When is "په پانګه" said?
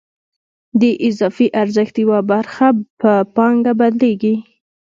3.01-3.73